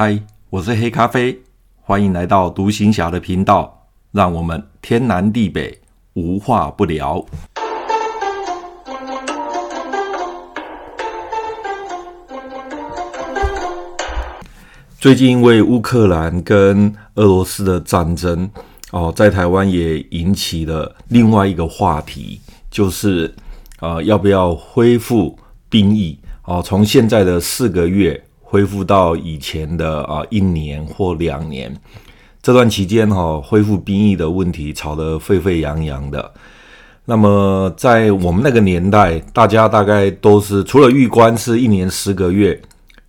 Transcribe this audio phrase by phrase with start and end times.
[0.00, 0.16] 嗨，
[0.48, 1.36] 我是黑咖啡，
[1.80, 5.76] 欢迎来到独行侠的频道，让我们天南地北
[6.12, 7.26] 无话不聊。
[15.00, 18.48] 最近因为乌克兰跟俄罗斯的战争
[18.92, 22.40] 哦，在台湾也引起了另外一个话题，
[22.70, 23.34] 就是
[23.80, 25.36] 呃，要不要恢复
[25.68, 26.62] 兵役哦？
[26.64, 31.70] 从现在的四个月恢复到以前的啊一年或两年，
[32.40, 36.32] 这段期间哈，恢复兵役的问题吵得沸沸扬扬的。
[37.04, 42.58] 那么在我们那个年代，大家大概都是除了预官是一年十个月。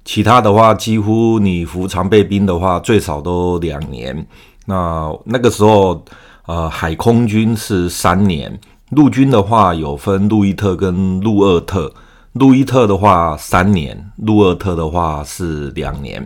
[0.04, 4.28] 其他的话，几乎你服常备兵的话，最少都两年。
[4.66, 6.04] 那那个时候，
[6.48, 11.94] 呃，海空军是三年，陆军的话有分陆一特跟陆二特。
[12.40, 16.26] 路易特的话三年，路二特的话是两年。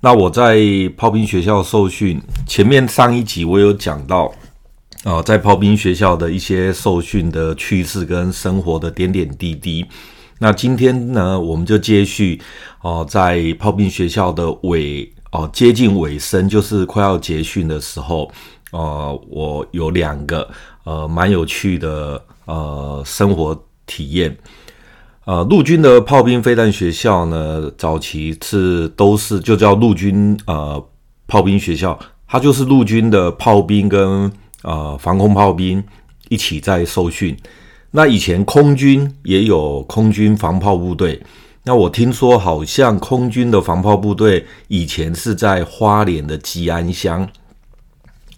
[0.00, 0.58] 那我在
[0.96, 4.32] 炮兵学校受训，前面上一集我有讲到，
[5.04, 9.86] 呃，在炮兵学校的一些受训的趣事跟生活的点点滴滴。
[10.40, 12.40] 那今天呢，我们就接续
[12.82, 18.28] 哦，在炮兵学校的尾哦，接近尾声，就是快要结训的时候，
[18.72, 20.48] 呃，我有两个
[20.82, 24.36] 呃蛮有趣的呃生活体验。
[25.28, 30.82] 呃，陆军的炮兵飞弹学校呢，早期是都是就叫陆军呃
[31.26, 35.84] 炮兵学校，它就是陆军的炮兵跟呃防空炮兵
[36.30, 37.36] 一起在受训。
[37.90, 41.22] 那以前空军也有空军防炮部队，
[41.64, 47.28] 那我听说好像空军的防炮部队以前是在花莲的吉安乡，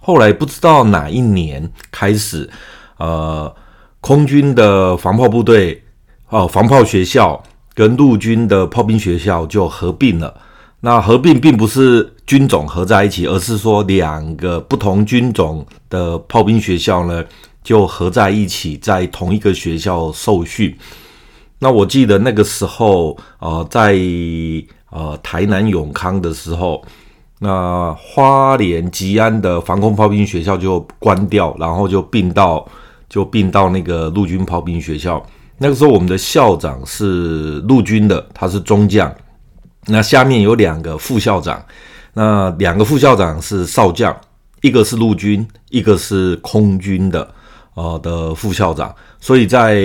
[0.01, 2.51] 后来不知道哪一年开始，
[2.99, 3.55] 呃，
[4.01, 5.85] 空军的防炮部队
[6.31, 7.43] 哦，防炮学校
[7.75, 10.33] 跟陆军的炮兵学校就合并了。
[10.81, 17.23] 那合并并不是军种合在一起，而是说两个不同军种的炮兵学校呢，
[17.63, 20.75] 就合在一起，在同一个学校受训。
[21.59, 23.99] 那我记得那个时候，呃，在
[24.91, 26.83] 呃台南永康的时候，
[27.41, 32.67] 那花莲吉安的防空炮兵学校就关掉，然后就并到
[33.09, 35.23] 就并到那个陆军炮兵学校。
[35.63, 39.15] 那个时候，我们的校长是陆军的，他是中将。
[39.87, 41.63] 那下面有两个副校长，
[42.15, 44.19] 那两个副校长是少将，
[44.63, 47.29] 一个是陆军，一个是空军的。
[47.75, 49.81] 呃的副校长，所以在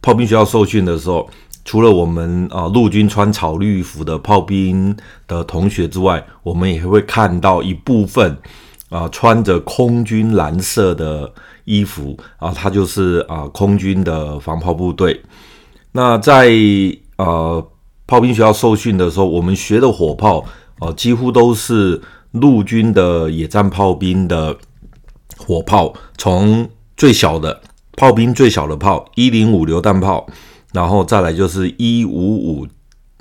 [0.00, 1.28] 炮兵学校受训的时候，
[1.62, 4.96] 除了我们啊陆军穿草绿服的炮兵
[5.26, 8.34] 的同学之外，我们也会看到一部分
[8.88, 11.32] 啊穿着空军蓝色的
[11.64, 15.22] 衣服啊，他就是啊空军的防炮部队。
[15.92, 16.50] 那在
[17.16, 17.66] 呃
[18.06, 20.44] 炮兵学校受训的时候，我们学的火炮
[20.78, 22.00] 啊几乎都是
[22.32, 24.56] 陆军的野战炮兵的
[25.36, 27.60] 火炮，从最小的
[27.96, 30.26] 炮兵，最小的炮一零五榴弹炮，
[30.72, 32.66] 然后再来就是一五五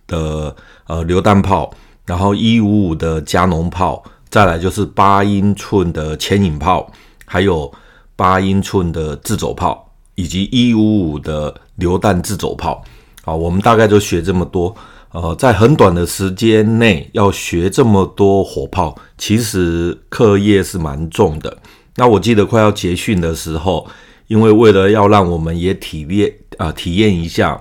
[0.05, 0.55] 的
[0.87, 1.71] 呃榴弹炮，
[2.05, 6.91] 然后一五五的加农炮，再来就是八英寸的牵引炮，
[7.25, 7.71] 还有
[8.15, 12.83] 八英寸的自走炮，以及一五五的榴弹自走炮。
[13.23, 14.75] 啊，我们大概就学这么多。
[15.11, 21.57] 呃，在很短的时间内要学这么多火炮，其实课业是蛮重的。
[21.95, 23.87] 那我记得快要结训的时候，
[24.27, 27.59] 因为为了要让我们也体验啊、体验一下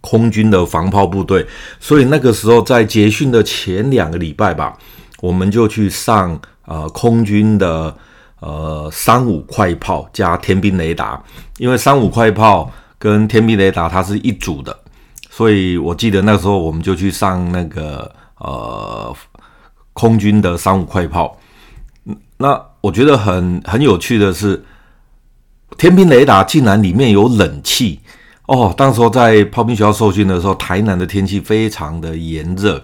[0.00, 1.46] 空军的防炮部队，
[1.80, 4.76] 所以那个时候在结训的前两个礼拜吧，
[5.20, 7.96] 我们就去上呃空军的
[8.40, 11.22] 呃三五快炮加天兵雷达，
[11.58, 14.76] 因为三五快炮跟天兵雷达它是一组的，
[15.30, 19.14] 所以我记得那时候我们就去上那个呃
[19.92, 21.38] 空军的三五快炮，
[22.36, 22.60] 那。
[22.82, 24.64] 我觉得很很有趣的是，
[25.76, 27.98] 天兵雷达竟然里面有冷气
[28.46, 28.72] 哦！
[28.76, 32.80] 当时候在炮兵学校受训的时候，台南的天气非常的炎热，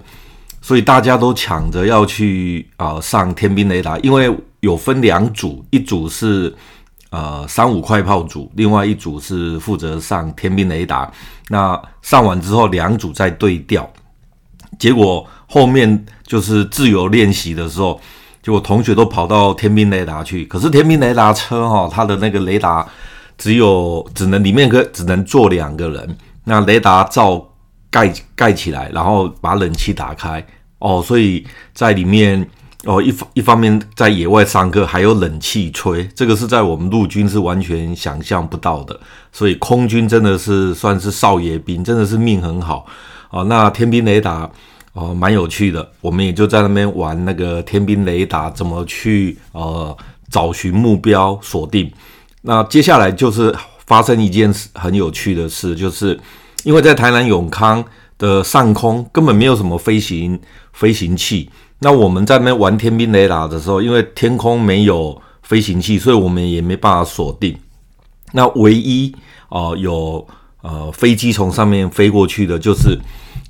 [0.63, 6.55] 所以大家都抢着要去啊、呃、上天兵雷达，因为有分两组，一组是
[7.11, 11.13] 呃三五快炮组，另外一组是负责上天兵雷达。
[11.49, 13.87] 那上完之后，两组再对调，
[14.79, 18.01] 结果后面就是自由练习的时候。
[18.45, 22.85] 结果同学都跑到天兵雷达去，可是天兵雷达车哈，它的那个雷达
[23.39, 27.39] 只有只能里面可只能坐两个人，那雷达罩
[27.93, 30.45] 盖盖起来，然后把冷气打开
[30.81, 32.45] 哦，所以在里面
[32.85, 38.99] 哦一一方面在野外上课还有冷气吹，这个是在我们陆军是完全想象不到的，
[39.31, 42.87] 所以空军真的是算是少爷兵，真的是命很好
[43.31, 43.43] 啊。
[43.45, 44.51] 那天兵雷达。
[44.95, 45.91] 哦，蛮有趣的。
[46.03, 49.97] 我们也就在那边玩那个天兵雷达，怎么去呃
[50.29, 51.91] 找寻目标锁定。
[52.43, 53.57] 那接下来就是
[53.87, 56.21] 发生一件事很有趣的事，就是
[56.65, 57.85] 因为在台南永康
[58.19, 60.39] 的上空根本没有什么飞行
[60.73, 61.51] 飞行器。
[61.81, 67.57] 那我们在那边玩天兵雷达的时候，因为天空没有飞行器，所以我们也没办法锁定。
[68.33, 69.15] 那唯一
[69.49, 70.27] 哦、有
[70.63, 72.99] 呃飞机从上面飞过去的，就是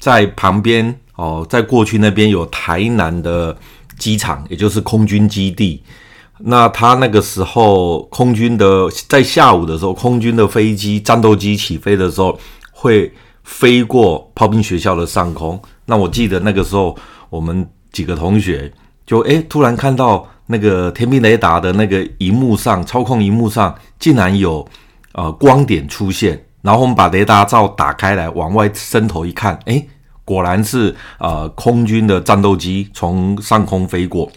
[0.01, 3.57] 在旁边哦、在过去那边有台南的
[3.99, 5.83] 机场，也就是空军基地。
[6.39, 12.37] 那他那个时候空军的在下午的时候，空军的飞机战斗机起飞的时候
[12.83, 13.13] 会
[13.45, 15.61] 飞过炮兵学校的上空。
[15.87, 16.97] 那我记得那个时候
[17.31, 18.73] 我们几个同学
[19.07, 24.67] 就诶突然看到那个天兵雷达的那个荧幕上，操控荧幕上竟然有
[25.13, 29.89] 呃光点出现，然后我们把雷达罩打开来往外伸头一看，诶
[30.25, 34.29] 果然是呃空军的战斗机从上空飞过。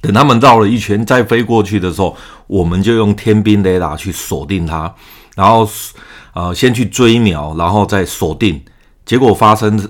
[0.00, 2.16] 等他们绕了一圈再飞过去的时候，
[2.48, 4.92] 我们就用天兵雷达去锁定它，
[5.36, 5.68] 然后
[6.34, 8.60] 呃先去追瞄，然后再锁定。
[9.04, 9.88] 结果发生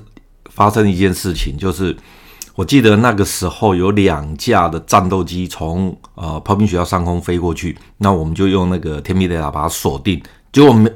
[0.50, 1.96] 发生一件事情，就是
[2.54, 10.20] 我记得那个时候有两架的战斗机从呃炮兵学校上空飞过去，那我们就用那个天兵雷达把它锁定。
[10.52, 10.90] 结果没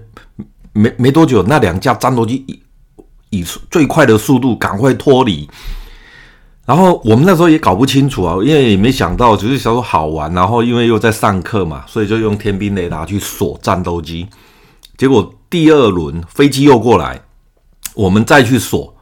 [0.73, 2.61] 没没多久，那两架战斗机以
[3.31, 5.49] 以最快的速度赶快脱离。
[6.65, 10.33] 然后我们那时候也搞不清楚啊，因为也没想到，只是想说好玩。
[10.35, 14.27] 然后因为又在上课嘛，所以就用天兵雷达去锁战斗机。
[14.97, 17.21] 结果第二轮飞机又过来，
[17.95, 18.95] 我们再去锁。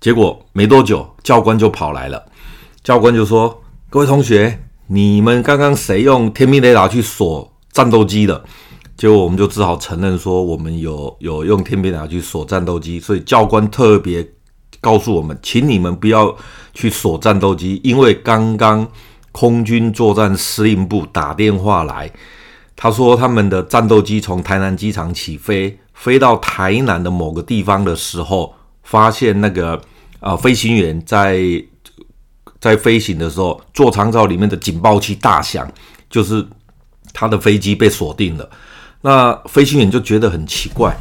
[0.00, 2.24] 结果没多久，教官就跑来了。
[2.82, 8.44] 教官就说：“各位同学，你们刚刚谁用天兵雷达去锁战斗机的？”
[8.96, 13.00] 结果我们就只好承认说，我们有有用天兵雷达去锁战斗机。
[13.00, 14.28] 所以教官特别。
[14.80, 16.36] 告诉我们，请你们不要
[16.74, 18.86] 去锁战斗机，因为刚刚
[19.32, 22.12] 空军作战司令部打电话来，
[22.76, 29.74] 他说他们的战斗机从台南机场起飞，飞到台南的某个地方的时候，发现那个
[30.20, 31.40] 啊、呃、飞行员在
[32.60, 35.70] 在飞行的时候，座舱罩里面的警报器大响，
[36.10, 36.44] 就是
[37.12, 38.50] 他的飞机被锁定了。
[39.02, 40.96] 那飞行员就觉得很奇怪。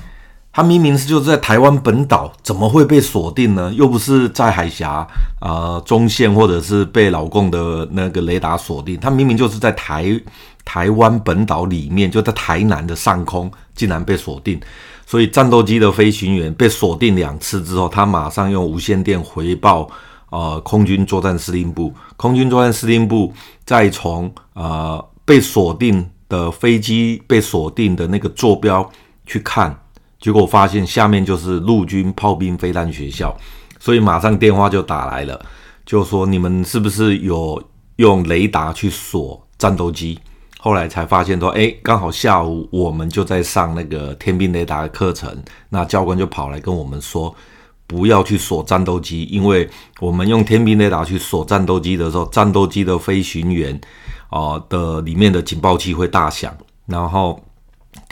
[0.55, 3.73] 他明明是就是在台湾本岛，怎么会被锁定呢？
[3.73, 5.07] 又不是在海峡
[5.39, 8.99] 啊、中线，或者是被老共的那个雷达锁定。
[8.99, 10.05] 他明明就是在台
[10.65, 14.59] 台湾本岛里面，就在台南的上空，竟然被锁定。
[15.05, 19.89] 所以战斗机的飞行员被锁定两次之后，他马上用无线电回报
[20.29, 21.93] 呃空军作战司令部。
[22.15, 23.33] 空军作战司令部
[23.65, 28.89] 再从呃被锁定的飞机被锁定的那个坐标
[29.25, 29.77] 去看。
[30.19, 33.35] 结果发现下面就是陆军炮兵飞弹学校，
[33.77, 35.45] 所以马上电话就打来了，
[35.85, 37.61] 就说你们是不是有
[37.97, 40.17] 用雷达去锁战斗机？
[40.63, 45.29] 后来才发现说，哎，刚好下午我们就在上那个天兵雷达的课程，
[45.67, 47.35] 那教官就跑来跟我们说，
[47.85, 49.69] 不要去锁战斗机，因为
[49.99, 53.77] 我们用天兵雷达去锁战斗机的时候，战斗机的飞行员
[54.29, 56.55] 啊、的里面的警报器会大响，
[56.85, 57.37] 然后。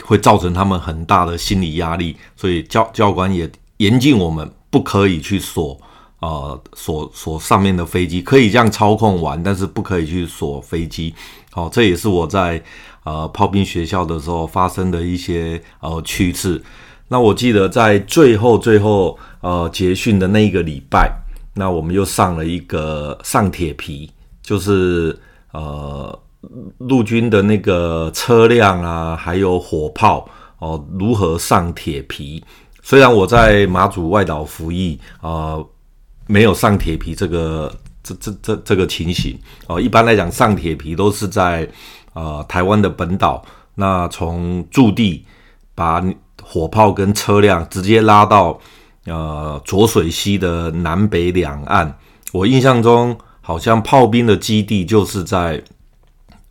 [0.04, 5.76] 会造成他们很大的心理压力，所以教教官也严禁我们不可以去锁，
[6.20, 11.12] 呃，锁锁上面的飞机，可以这样操控玩，但是不可以去锁飞机。
[11.52, 12.60] 好、哦，这也是我在
[13.04, 16.60] 呃炮兵学校的时候发生的一些呃趣事。
[17.08, 21.12] 那我记得在最后最后呃结训的那一个礼拜，
[21.54, 24.10] 那我们又上了一个上铁皮，
[24.42, 25.16] 就是
[25.52, 26.18] 呃。
[26.78, 30.28] 陆军的那个车辆啊，还有火炮
[30.58, 32.42] 哦，如何上铁皮？
[32.82, 35.68] 虽然我在马祖外岛服役啊、呃，
[36.26, 39.80] 没有上铁皮这个这这这这个情形哦。
[39.80, 41.68] 一般来讲，上铁皮都是在
[42.12, 43.44] 呃台湾的本岛，
[43.74, 45.24] 那从驻地
[45.74, 46.04] 把
[46.42, 48.58] 火炮跟车辆直接拉到
[49.06, 51.98] 呃浊水溪的南北两岸。
[52.32, 55.62] 我印象中，好像炮兵的基地就是在。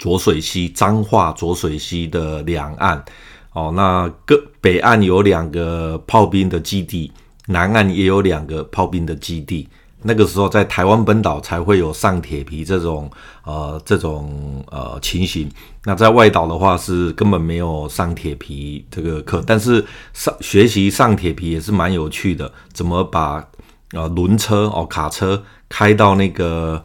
[0.01, 3.05] 浊水溪、彰化浊水溪的两岸，
[3.53, 7.11] 哦，那各北岸有两个炮兵的基地，
[7.45, 9.69] 南岸也有两个炮兵的基地。
[10.03, 13.09] 那个时候在台湾本岛才会有上铁皮这种
[13.43, 15.49] 呃这种呃情形。
[15.83, 22.51] 那在外岛的话是根本没有上铁皮这个课，但是上学习上铁皮也是蛮有趣的。
[22.73, 23.45] 怎么把
[23.91, 26.83] 呃轮车哦卡车开到那个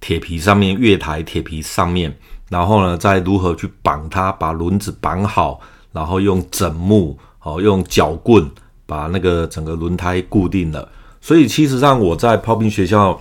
[0.00, 2.16] 铁皮上面，月台铁皮上面。
[2.50, 5.60] 然后呢，再如何去绑它，把轮子绑好，
[5.92, 8.50] 然后用枕木，哦，用脚棍
[8.86, 10.88] 把那个整个轮胎固定了。
[11.20, 13.20] 所以其实上我在炮兵学校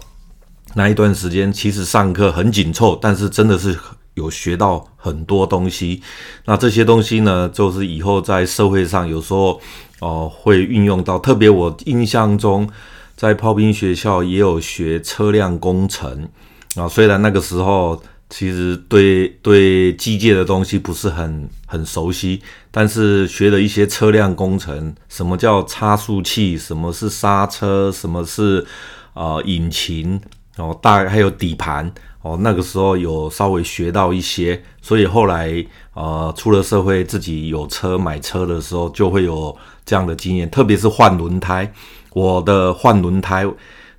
[0.75, 3.77] 那一段时间，其实上课很紧凑，但是真的是
[4.13, 6.01] 有学到很多东西。
[6.45, 9.59] 那这些东西呢，就是以后在社会上有时候
[9.99, 11.17] 哦、会运用到。
[11.19, 12.69] 特别我印象中，
[13.15, 16.29] 在炮兵学校也有学车辆工程
[16.75, 18.01] 啊，虽然那个时候。
[18.29, 22.41] 其实对对机械的东西不是很很熟悉，
[22.71, 28.65] 但是学了一些车辆工程，什么叫差速器，什么是刹车，什么是
[29.13, 30.19] 呃引擎
[30.57, 31.89] 哦，大还有底盘
[32.21, 39.55] 哦，那个时候有稍微学到一些，所以后来呃出了社会，自己有车买车的时候，就会有
[39.85, 41.71] 这样的经验，特别是换轮胎，
[42.11, 43.45] 我的换轮胎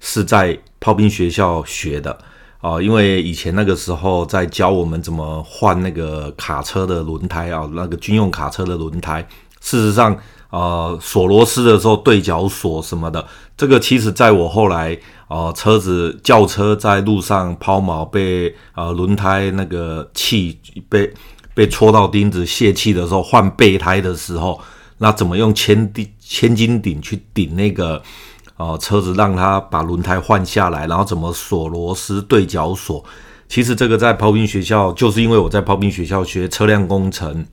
[0.01, 2.19] 是在炮兵学校学的。
[2.61, 9.27] 啊，因为以前那个时候在教我们怎么换那个卡车的轮胎啊，那个军用卡车的轮胎。
[9.61, 10.17] 事实上，
[10.51, 13.25] 呃，锁螺丝的时候对角锁什么的，
[13.57, 14.99] 这个其实在我后来，
[15.29, 21.13] 呃，车子轿车在路上抛锚被呃轮胎那个气被
[21.55, 24.61] 被戳到钉子泄气的时候，换备胎的时候，
[24.99, 28.03] 那怎么用千钉千斤顶去顶那个？
[28.59, 33.03] 哦，车子让他把轮胎换下来，然后怎么锁螺丝、对角锁？
[33.49, 37.47] 其实这个在炮兵学校，就是因为我在炮兵学校学车辆工程，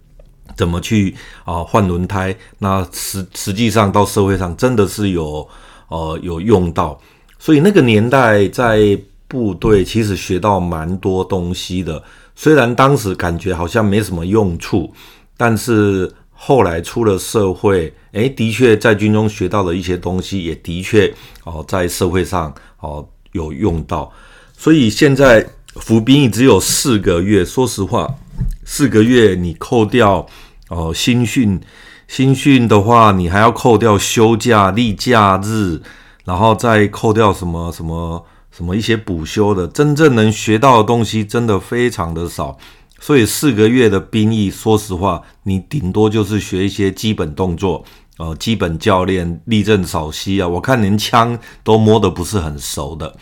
[0.58, 2.36] 怎么去啊换轮胎？
[2.58, 5.48] 那实实际上到社会上真的是有
[5.90, 7.00] 呃有用到，
[7.38, 12.02] 所以那个年代在部队其实学到蛮多东西的。
[12.36, 14.92] 虽然当时感觉好像没什么用处，
[15.38, 16.12] 但是。
[16.38, 21.12] 后来出了社会，诶，的确在军中学到的一些东西，也的确
[21.46, 24.12] 哦，在社会上哦有用到。
[24.58, 28.16] 所以现在服兵役只有四个月，说实话，
[28.64, 30.28] 四个月你扣掉
[30.70, 31.60] 哦新训，
[32.08, 35.82] 新训的话，你还要扣掉休假、例假日，
[36.26, 42.58] 然后再扣掉什么什么什么一些补休的，真正能学到的东西真的非常的少。
[43.00, 47.84] 所以四个月的兵役，说实话，你顶多就是学一些基本动作，
[48.18, 50.48] 呃，基本教练、立正、稍息啊。
[50.48, 53.16] 我看连枪都摸得不是很熟的，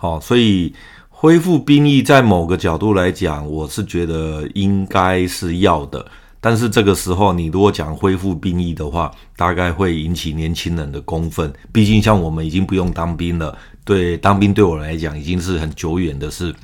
[0.00, 0.74] 哦，所以
[1.08, 6.04] 恢复兵役在某个角度来讲，我是觉得应该是要的。
[6.40, 11.52] 但是这个时候，你如果讲恢复兵役的话，大概会引起年轻人的公愤。
[11.72, 16.54] 毕竟像我们已经不用当兵了，对，当兵对我来讲已经是很久远的事。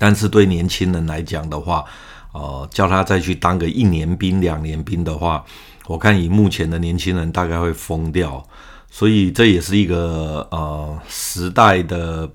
[0.00, 1.84] 但是对年轻人来讲的话，
[2.32, 5.44] 呃，叫他再去当个一年兵、两年兵的话，
[5.86, 8.42] 我看以目前的年轻人大概会疯掉。
[8.90, 12.28] 所以这也是一个呃时代的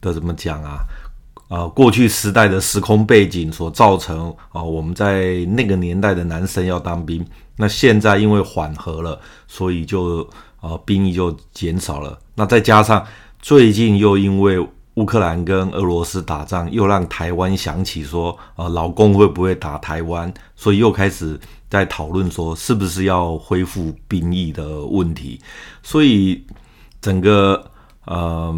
[0.00, 0.80] 的怎么讲啊？
[1.48, 7.24] 呃，过去时代的时空背景所造成啊，呃，我们在那个年代的男生要当兵，
[7.56, 10.28] 那现在因为缓和了，所以就
[10.60, 12.18] 呃兵役就减少了。
[12.34, 13.06] 那再加上
[13.40, 14.58] 最近又因为
[15.00, 20.30] 乌克兰跟俄罗斯打仗，又让台湾想起说，呃，老公会不会打台湾？
[20.54, 21.40] 所以又开始
[21.70, 25.40] 在讨论说，是不是要恢复兵役的问题。
[25.82, 26.44] 所以
[27.00, 27.64] 整个，
[28.04, 28.54] 呃，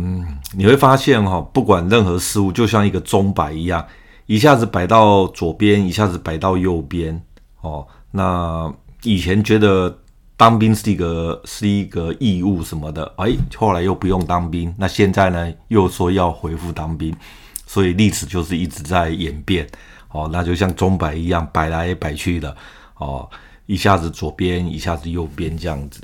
[0.57, 3.87] 你会发现哈，不管任何事物，就像一个钟摆一样，
[4.27, 7.23] 一下子摆到左边，一下子摆到右边。
[7.61, 9.97] 哦，那以前觉得。
[10.43, 17.15] 当兵是一个是一个义务什么的，哎，后来又不用当兵，那现在呢又说要恢复当兵，
[17.65, 19.65] 所以历史就是一直在演变，
[20.11, 22.57] 哦，那就像钟摆一样摆来摆去的，
[22.97, 23.31] 哦，
[23.67, 26.01] 一下子左边，一下子右边这样子。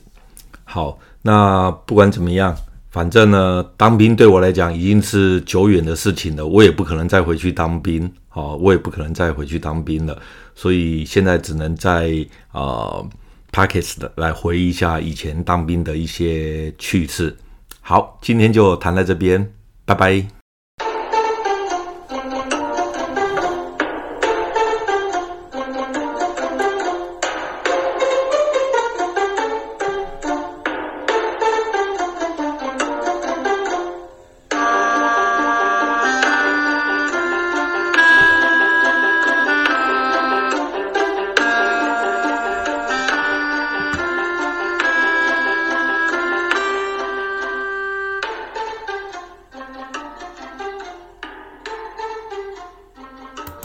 [0.62, 2.56] 好，那不管怎么样，
[2.92, 10.16] 反正呢，当兵对我来讲已经是久远的事情了，我也不可能再回去当兵，哦，我也不可能再回去当兵了，
[10.54, 12.62] 所以现在只能在啊。
[12.62, 13.08] 呃
[13.52, 17.36] pockets 的来回忆一下以前当兵的一些趣事。
[17.80, 19.52] 好，今天就谈到这边，
[19.84, 20.37] 拜拜。